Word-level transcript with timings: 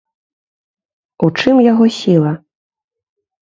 У 1.29 1.31
чым 1.43 1.55
яго 1.71 1.85
сіла? 2.01 2.31